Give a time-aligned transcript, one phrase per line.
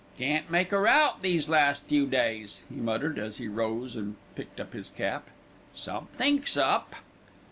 [0.17, 4.59] "Can't make 'er out these last few days," he muttered, as he rose and picked
[4.59, 5.27] up his cap.
[5.75, 6.95] "Somethink's up!"